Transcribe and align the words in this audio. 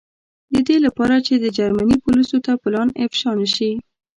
د 0.53 0.55
دې 0.67 0.77
له 0.85 0.89
پاره 0.97 1.17
چې 1.27 1.33
د 1.37 1.45
جرمني 1.57 1.97
پولیسو 2.05 2.37
ته 2.45 2.51
پلان 2.63 2.87
افشا 3.03 3.31
نه 3.39 3.47
شي. 3.55 3.71